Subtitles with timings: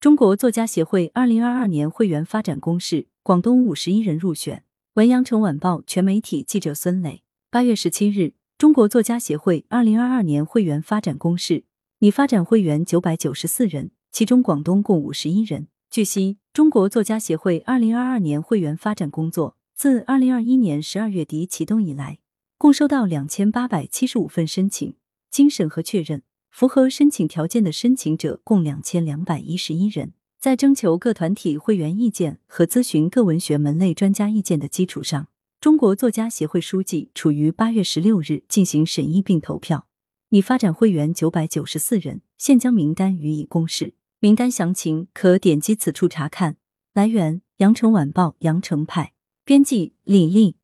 [0.00, 4.62] 中国作家协会二零二二年会员发展公示，广东五十一人入选。
[4.94, 7.24] 文阳城晚报全媒体记者孙磊。
[7.50, 11.64] 八月十七日，中国作家协会二零二二年会员发展公示，
[11.98, 15.66] 拟发展会员九百九十四人，其中广东共五十一人。
[15.90, 22.20] 据悉，中国作家协会二零二二年会员发展工作自二零二一年十二月底启动以来，
[22.56, 24.94] 共收到两千八百七十五份申请，
[25.28, 26.22] 经审核确认。
[26.50, 35.28] 符合申请条件的申请者共两千两百一十一人，在征求各团体会员意见和咨询各文学门类专家意见的基础上，
[35.60, 39.86] 中国作家协会书记处于八月十六日进行审议并投票，
[40.30, 43.94] 拟发展会员九百九十四人，现将名单予以公示。
[44.20, 46.56] 名单详情可点击此处查看。
[46.92, 49.12] 来源：羊城晚报羊城派，
[49.44, 50.56] 编辑李丽。